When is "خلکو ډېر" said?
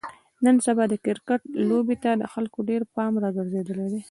2.33-2.81